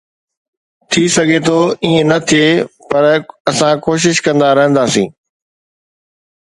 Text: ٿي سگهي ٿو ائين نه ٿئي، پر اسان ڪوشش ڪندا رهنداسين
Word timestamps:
ٿي 0.89 1.03
سگهي 1.15 1.39
ٿو 1.47 1.59
ائين 1.83 2.03
نه 2.11 2.17
ٿئي، 2.27 2.47
پر 2.89 3.03
اسان 3.49 3.73
ڪوشش 3.85 4.15
ڪندا 4.25 4.49
رهنداسين 4.57 5.09